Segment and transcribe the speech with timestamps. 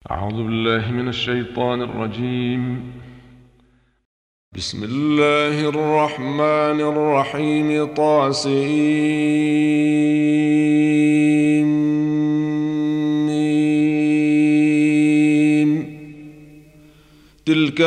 [0.00, 2.92] أعوذ بالله من الشيطان الرجيم.
[4.56, 7.94] بسم الله الرحمن الرحيم.
[7.94, 8.50] طاسين
[17.46, 17.80] تلك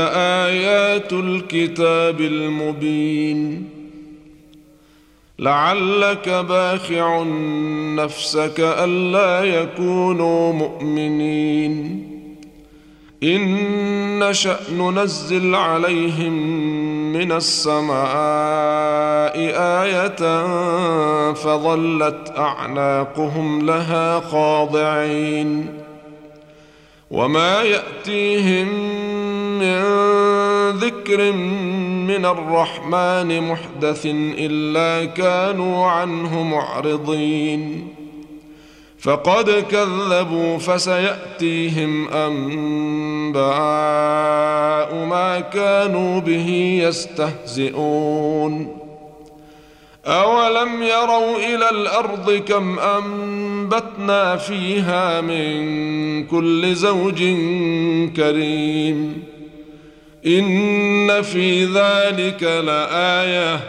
[0.45, 3.69] آيات الكتاب المبين.
[5.43, 7.23] لعلك باخع
[7.95, 12.09] نفسك ألا يكونوا مؤمنين.
[13.23, 16.33] إن نشأ ننزل عليهم
[17.13, 17.93] من السماء
[19.83, 20.43] آية
[21.33, 25.79] فظلت أعناقهم لها خاضعين.
[27.11, 28.67] وما يأتيهم
[30.77, 31.31] ذكر
[32.07, 34.05] من الرحمن محدث
[34.37, 37.87] الا كانوا عنه معرضين
[38.99, 43.43] فقد كذبوا فسياتيهم انباء
[45.05, 48.77] ما كانوا به يستهزئون
[50.05, 57.23] اولم يروا إلى الأرض كم انبتنا فيها من كل زوج
[58.15, 59.23] كريم
[60.27, 63.59] إن في ذلك لآية.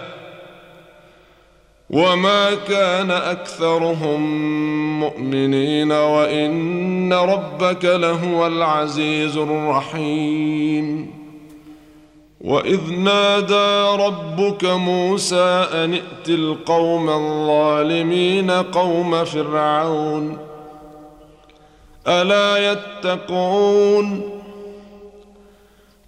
[1.90, 4.20] وما كان أكثرهم
[5.00, 11.10] مؤمنين وإن ربك لهو العزيز الرحيم.
[12.40, 20.38] وإذ نادى ربك موسى أن ائت القوم الظالمين قوم فرعون.
[22.08, 24.33] ألا يتقون؟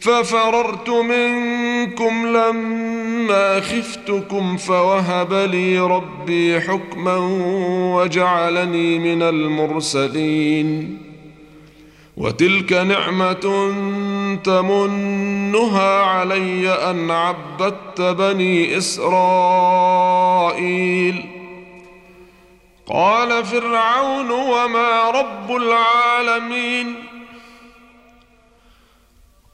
[0.00, 7.16] ففررت منكم لما خفتكم فوهب لي ربي حكما
[7.94, 10.98] وجعلني من المرسلين.
[12.16, 13.72] وتلك نعمة
[14.44, 19.96] تمنها علي أن عبدت بني إسرائيل.
[22.86, 27.05] قال فرعون وما رب العالمين؟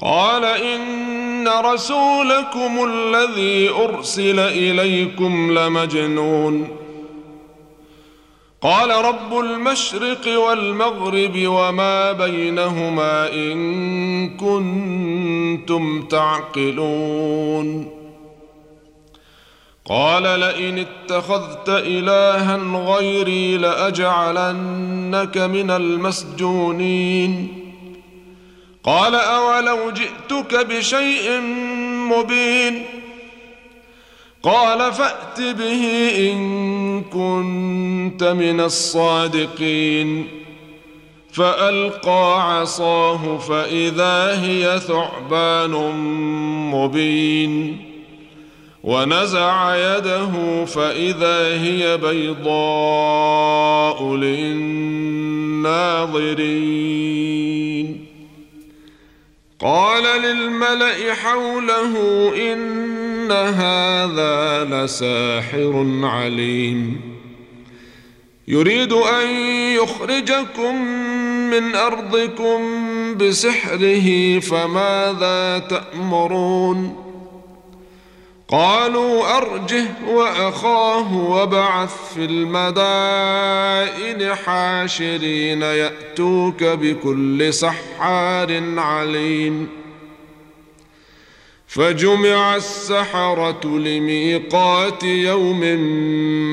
[0.00, 6.68] قال إن رسولكم الذي أرسل إليكم لمجنون.
[8.62, 17.90] قال رب المشرق والمغرب وما بينهما إن كنتم تعقلون.
[19.84, 27.57] قال لئن اتخذت الها غيري لأجعلنك من المسجونين.
[28.88, 31.40] قال أولو جئتك بشيء
[32.10, 32.84] مبين
[34.42, 40.28] قال فأت به إن كنت من الصادقين
[41.32, 45.70] فألقى عصاه فإذا هي ثعبان
[46.74, 47.84] مبين
[48.84, 52.44] ونزع يده فإذا هي بيضاء
[54.16, 54.88] للناظرين
[59.60, 61.94] قال للملأ حوله
[62.52, 67.00] إن هذا لساحر عليم.
[68.48, 69.30] يريد أن
[69.82, 70.74] يخرجكم
[71.50, 72.60] من أرضكم
[73.14, 77.07] بسحره فماذا تأمرون؟
[78.50, 89.68] قالوا أرجه وأخاه وابعث في المدائن حاشرين يأتوك بكل سحار عليم.
[91.66, 95.60] فجمع السحرة لميقات يوم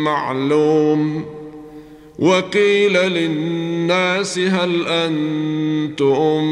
[0.03, 1.34] معلوم.
[2.19, 6.43] وقيل للناس هل أنتم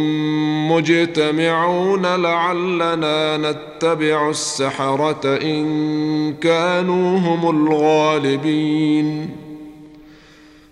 [0.71, 9.29] مجتمعون لعلنا نتبع السحرة إن كانوا هم الغالبين.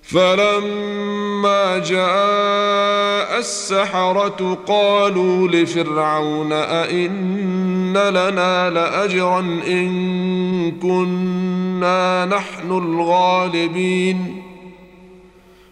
[0.01, 14.50] فلما جاء السحرة قالوا لفرعون أئن لنا لأجرا إن كنا نحن الغالبين.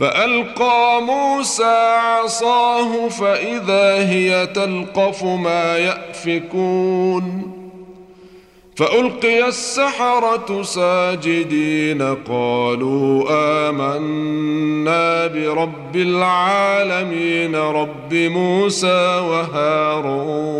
[0.00, 7.50] فألقى موسى عصاه فإذا هي تلقف ما يأفكون
[8.76, 13.26] فألقي السحرة ساجدين قالوا
[13.68, 20.50] آمنا برب العالمين رب موسى وهارون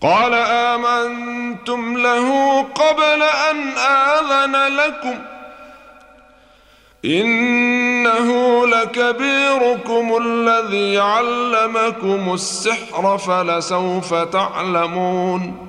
[0.00, 5.39] قال آمنتم له قبل أن آذن لكم
[7.04, 15.66] إنه لكبيركم الذي علمكم السحر فلسوف تعلمون.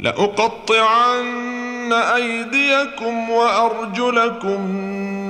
[0.00, 4.60] لأقطعن أيديكم وأرجلكم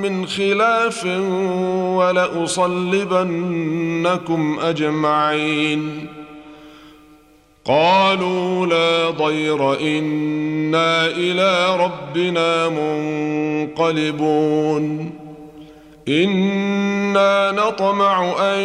[0.03, 1.07] من خلاف
[1.97, 6.07] ولأصلبنكم أجمعين.
[7.69, 12.69] قالوا لا ضير إنا إلى ربنا
[13.69, 15.13] منقلبون.
[16.09, 18.61] إنا نطمع أن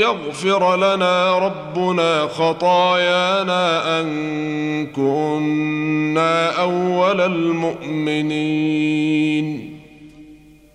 [0.00, 8.52] يغفر لنا ربنا خطايانا أن كنا أول المؤمنين.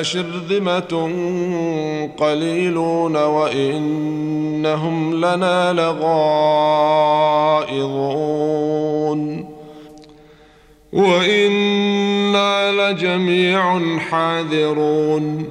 [0.00, 1.10] لشرذمة
[2.18, 6.18] قليلون وإنهم لنا لغائظون.
[10.92, 15.44] وإنا لجميع حاذرون.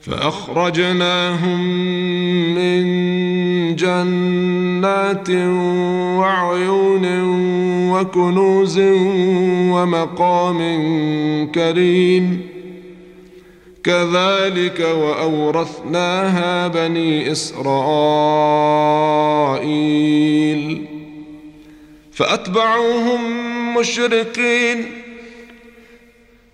[0.00, 1.60] فأخرجناهم
[2.54, 2.86] من
[3.76, 5.30] جنات
[6.18, 7.06] وعيون
[7.92, 8.78] وكنوز
[9.72, 10.58] ومقام
[11.54, 12.47] كريم.
[13.88, 17.78] كذلك وأورثناها بني إسرائيل.
[22.12, 23.20] فأتبعوهم
[23.74, 25.02] مشرقين.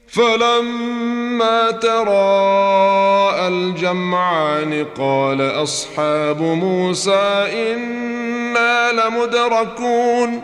[0.06, 10.42] فلما تراءى الجمعان قال أصحاب موسى إنا لمدركون.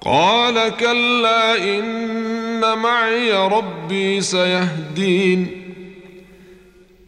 [0.00, 5.61] قال كلا إن معي ربي سيهدين.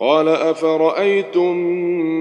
[0.00, 1.56] قال أفرأيتم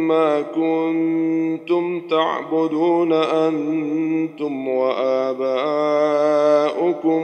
[0.08, 5.44] ما كنتم تعبدون أنتم وآباؤكم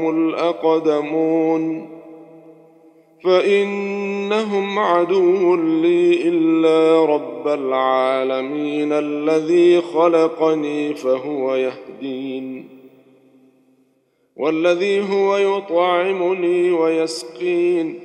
[0.10, 1.88] الأقدمون
[3.24, 12.70] فإنهم عدو لي إلا رب العالمين الذي خلقني فهو يهدين
[14.36, 18.05] والذي هو يطعمني ويسقين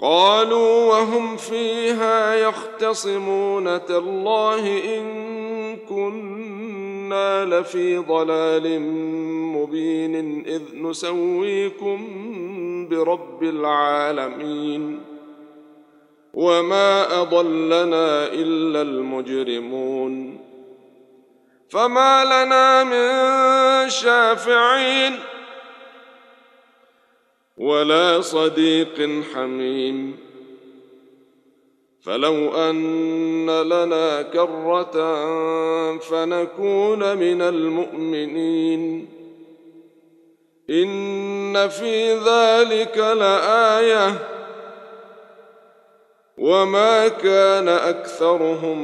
[0.00, 8.80] قالوا وهم فيها يختصمون تالله إن كنا لفي ضلال
[9.56, 11.98] مبين إذ نسويكم
[12.88, 15.00] برب العالمين.
[16.34, 20.38] وما أضلنا إلا المجرمون.
[21.68, 25.18] فما لنا من شافعين
[27.56, 30.16] ولا صديق حميم.
[32.00, 34.92] فلو أن لنا كرة
[35.98, 39.08] فنكون من المؤمنين.
[40.70, 44.28] إن في ذلك لآية.
[46.38, 48.78] وما كان أكثرهم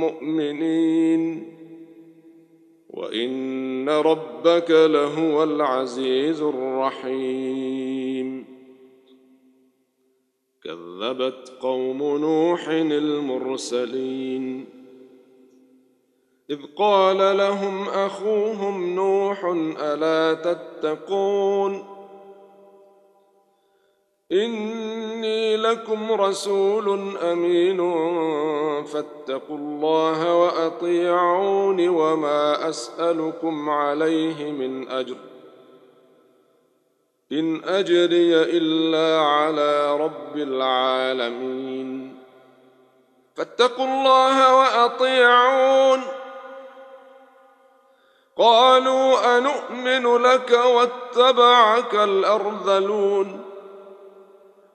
[0.00, 1.51] مؤمنين.
[2.92, 8.44] وإن ربك لهو العزيز الرحيم.
[10.64, 14.64] كذبت قوم نوح المرسلين.
[16.50, 19.44] إذ قال لهم أخوهم نوح
[19.80, 21.91] ألا تتقون؟
[24.32, 27.76] إني لكم رسول أمين.
[28.84, 35.16] فاتقوا الله وأطيعون وما أسألكم عليه من أجر.
[37.32, 42.18] إن أجري إلا على رب العالمين.
[43.36, 46.00] فاتقوا الله وأطيعون.
[48.38, 53.51] قالوا أنؤمن لك واتبعك الأرذلون.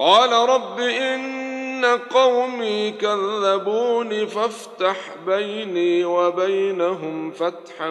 [0.00, 7.90] قال رب إن قومي كذبوني فافتح بيني وبينهم فتحا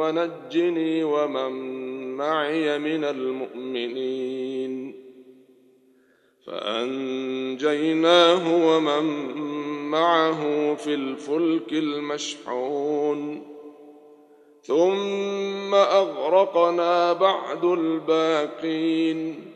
[0.00, 1.52] ونجني ومن
[2.16, 4.94] معي من المؤمنين.
[6.46, 7.16] فأنجيناه
[8.66, 9.34] ومن
[9.90, 13.46] معه في الفلك المشحون.
[14.62, 19.55] ثم أغرقنا بعد الباقين.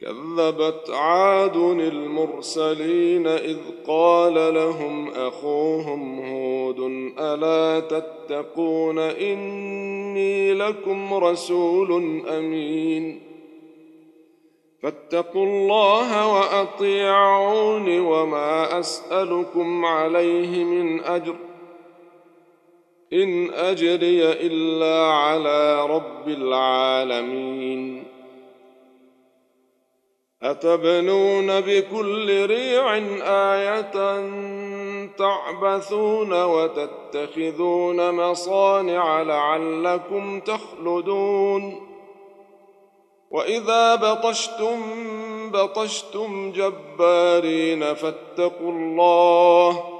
[0.00, 6.78] كذبت عاد المرسلين إذ قال لهم أخوهم هود
[7.18, 13.20] ألا تتقون إني لكم رسول أمين
[14.82, 21.36] فاتقوا الله وأطيعون وما أسألكم عليه من أجر
[23.12, 28.09] إن أجري إلا على رب العالمين
[30.42, 32.96] أتبنون بكل ريع
[33.54, 33.92] آية
[35.06, 41.86] تعبثون وتتخذون مصانع لعلكم تخلدون
[43.30, 44.80] وإذا بطشتم
[45.50, 49.99] بطشتم جبارين فاتقوا الله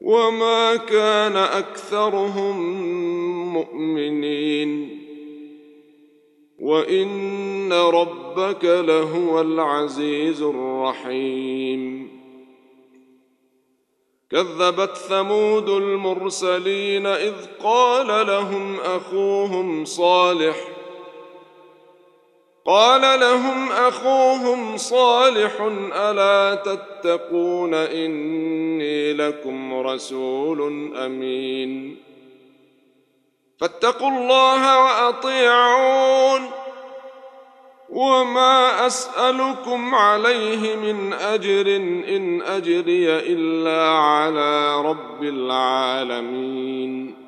[0.00, 2.60] وما كان أكثرهم
[3.52, 4.98] مؤمنين.
[6.58, 12.18] وإن ربك لهو العزيز الرحيم.
[14.30, 20.77] كذبت ثمود المرسلين إذ قال لهم أخوهم صالح
[22.66, 25.52] قال لهم أخوهم صالح
[25.92, 31.96] ألا تتقون إني لكم رسول أمين.
[33.60, 36.50] فاتقوا الله وأطيعون.
[37.88, 41.76] وما أسألكم عليه من أجر
[42.16, 47.27] إن أجري إلا على رب العالمين.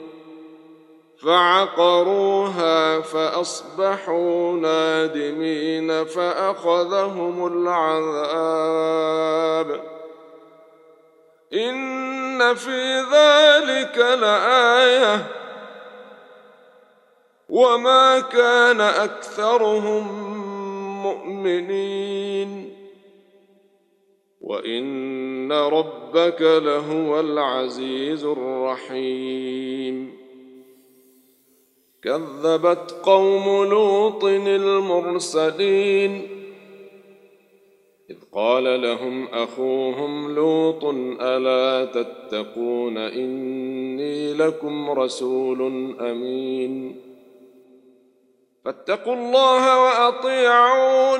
[1.25, 8.61] فعقروها فأصبحوا نادمين فأخذهم العذاب.
[11.53, 15.25] إن في ذلك لآية.
[17.49, 20.07] وما كان أكثرهم
[21.03, 22.75] مؤمنين.
[24.41, 30.20] وإن ربك لهو العزيز الرحيم.
[32.03, 36.27] كذبت قوم لوط المرسلين.
[38.09, 40.85] إذ قال لهم أخوهم لوط
[41.21, 45.61] ألا تتقون إني لكم رسول
[45.99, 47.01] أمين.
[48.65, 51.19] فاتقوا الله وأطيعون.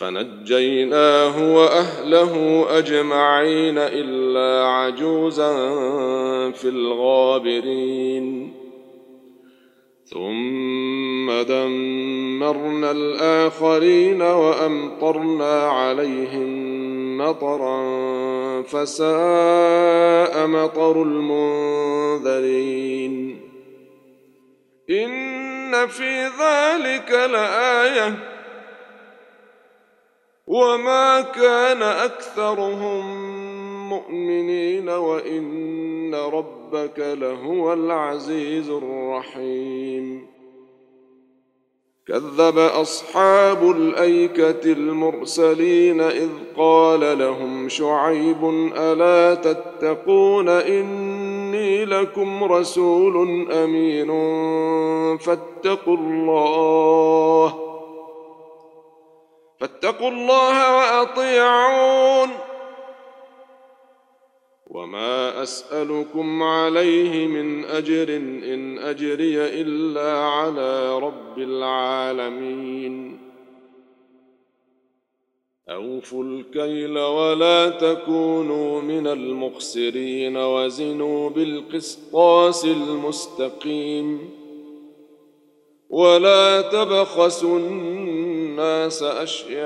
[0.00, 5.52] فنجيناه وأهله أجمعين إلا عجوزا
[6.50, 8.54] في الغابرين.
[10.04, 16.50] ثم دمرنا الآخرين وأمطرنا عليهم
[17.18, 17.82] مطرا
[18.62, 22.40] فساء مطر المنذرين.
[24.90, 28.39] إن في ذلك لآية
[30.50, 33.04] وما كان اكثرهم
[33.88, 40.26] مؤمنين وان ربك لهو العزيز الرحيم
[42.06, 48.44] كذب اصحاب الايكه المرسلين اذ قال لهم شعيب
[48.76, 54.08] الا تتقون اني لكم رسول امين
[55.18, 57.69] فاتقوا الله
[59.60, 62.28] فاتقوا الله وأطيعون.
[64.66, 68.16] وما أسألكم عليه من أجر
[68.54, 73.20] إن أجري إلا على رب العالمين.
[75.68, 84.30] أوفوا الكيل ولا تكونوا من المخسرين وزنوا بالقسطاس المستقيم.
[85.90, 87.58] ولا تبخسوا
[88.50, 89.60] الناس أشياءهم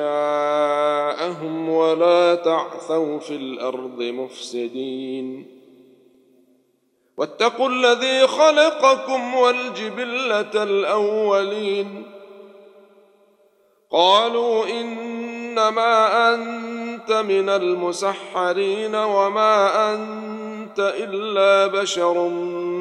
[1.68, 5.46] ولا تعثوا في الأرض مفسدين.
[7.16, 12.06] واتقوا الذي خلقكم والجبلة الأولين.
[13.90, 22.28] قالوا إنما أنت من المسحرين وما أنت إلا بشر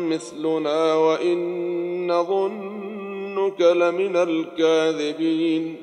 [0.10, 5.83] مثلنا وإن نظنك لمن الكاذبين.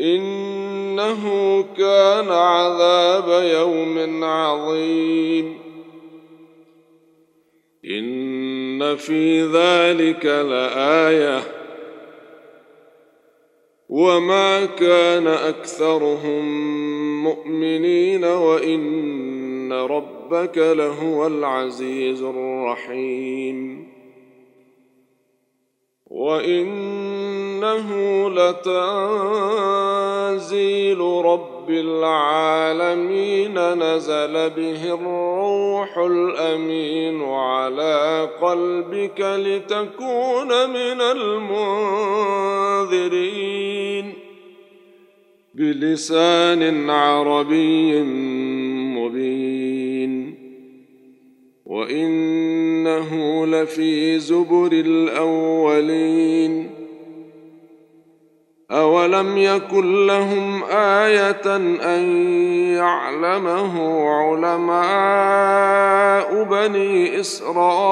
[0.00, 5.58] إنه كان عذاب يوم عظيم.
[7.84, 11.40] إن في ذلك لآية.
[13.88, 16.44] وما كان أكثرهم
[17.24, 23.88] مؤمنين وإن ربك لهو العزيز الرحيم.
[26.10, 27.88] وانه
[28.30, 29.90] لتنزيل
[31.00, 41.00] رب العالمين نزل به الروح الامين على قلبك لتكون من
[42.90, 43.50] المنذرين
[45.54, 48.00] بلسان عربي
[51.80, 56.70] وإنه لفي زبر الأولين.
[58.70, 61.56] أولم يكن لهم آية
[61.96, 62.02] أن
[62.76, 64.82] يعلمه علماء
[66.42, 67.90] بني إسرائيل؟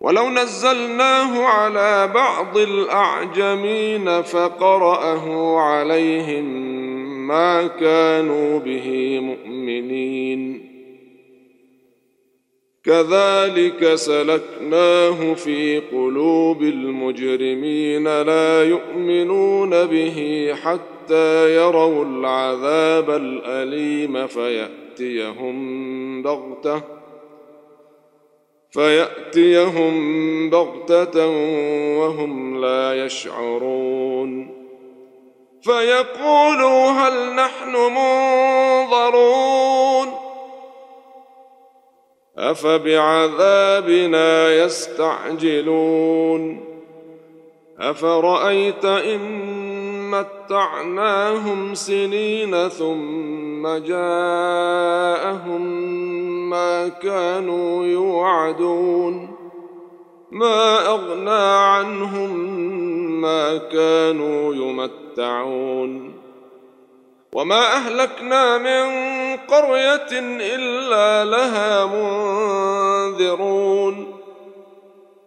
[0.00, 6.44] ولو نزلناه على بعض الأعجمين فقرأه عليهم
[7.26, 9.49] ما كانوا به مؤمنين.
[12.84, 26.82] كذلك سلكناه في قلوب المجرمين لا يؤمنون به حتى يروا العذاب الأليم فيأتيهم بغتة
[28.70, 31.26] فيأتيهم بغتة
[31.98, 34.59] وهم لا يشعرون.
[35.62, 37.76] فيقولوا هل نحن
[38.90, 39.40] منظرون
[42.38, 43.84] أفبعذابنا
[44.54, 46.00] يستعجلون
[47.78, 49.20] أفرأيت إن
[50.10, 55.60] متعناهم سنين ثم جاءهم
[56.50, 59.39] ما كانوا يوعدون
[60.30, 62.30] ما أغنى عنهم
[63.20, 66.14] ما كانوا يمتعون.
[67.32, 68.86] وما أهلكنا من
[69.36, 70.08] قرية
[70.40, 71.86] إلا لها
[73.06, 74.06] منذرون.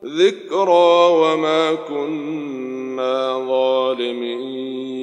[0.06, 5.03] ذكرى وما كنا ظالمين.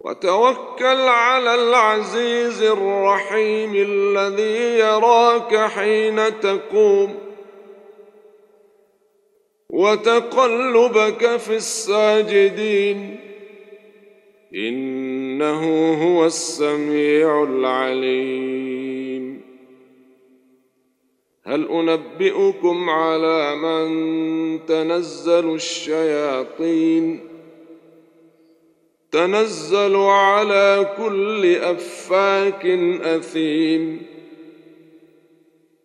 [0.00, 7.18] وتوكل على العزيز الرحيم الذي يراك حين تقوم
[9.70, 13.20] وتقلبك في الساجدين.
[14.54, 19.40] إنه هو السميع العليم.
[21.44, 27.29] هل أنبئكم على من تنزل الشياطين؟
[29.12, 32.66] تنزل على كل أفاك
[33.02, 34.02] أثيم.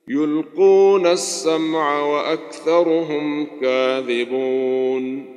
[0.07, 5.35] يلقون السمع وأكثرهم كاذبون.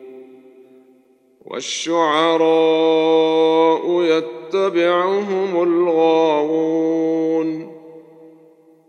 [1.47, 7.78] والشعراء يتبعهم الغاوون.